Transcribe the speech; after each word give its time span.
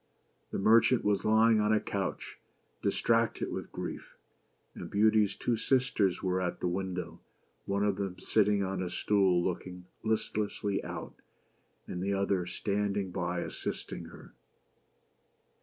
The 0.49 0.57
merchant 0.57 1.05
was 1.05 1.25
lying 1.25 1.59
on 1.59 1.71
a 1.71 1.79
couch, 1.79 2.39
distracted 2.81 3.51
with 3.51 3.71
grief; 3.71 4.17
and 4.73 4.89
Beauty's 4.89 5.35
two 5.35 5.55
sisters 5.57 6.23
were 6.23 6.41
at 6.41 6.59
the 6.59 6.67
window, 6.67 7.19
one 7.67 7.83
of 7.83 7.97
them 7.97 8.17
sitting 8.17 8.63
on 8.63 8.81
a 8.81 8.89
stool 8.89 9.43
looking 9.43 9.85
listlessly 10.01 10.83
out, 10.83 11.13
and 11.85 12.01
the 12.01 12.15
other 12.15 12.47
standing 12.47 13.11
by 13.11 13.41
assisting 13.41 14.05
her. 14.05 14.33